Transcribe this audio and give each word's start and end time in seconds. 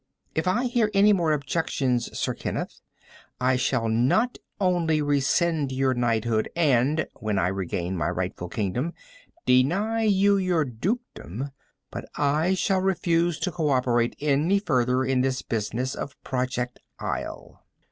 "If 0.33 0.47
I 0.47 0.63
hear 0.63 0.89
any 0.95 1.13
more 1.13 1.31
objections, 1.31 2.09
Sir 2.17 2.33
Kenneth, 2.33 2.81
I 3.39 3.55
shall 3.55 3.87
not 3.87 4.39
only 4.59 4.99
rescind 4.99 5.71
your 5.71 5.93
knighthood 5.93 6.49
and 6.55 7.05
when 7.19 7.37
I 7.37 7.49
regain 7.49 7.95
my 7.95 8.09
rightful 8.09 8.49
kingdom 8.49 8.93
deny 9.45 10.01
you 10.01 10.37
your 10.37 10.65
dukedom, 10.65 11.51
but 11.91 12.05
I 12.15 12.55
shall 12.55 12.81
refuse 12.81 13.37
to 13.41 13.51
co 13.51 13.69
operate 13.69 14.15
any 14.19 14.57
further 14.57 15.03
in 15.05 15.21
the 15.21 15.43
business 15.47 15.93
of 15.93 16.19
Project 16.23 16.79
Isle." 16.97 17.63